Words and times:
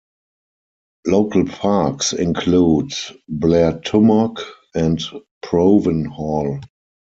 Local 1.05 1.45
parks 1.45 2.11
include 2.11 2.91
Blairtummock 3.31 4.41
and 4.73 4.99
Provanhall. 5.45 6.59